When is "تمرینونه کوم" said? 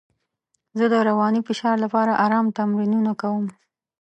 2.59-3.45